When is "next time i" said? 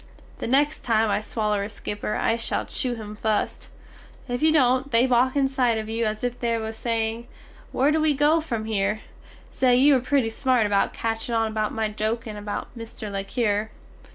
0.47-1.21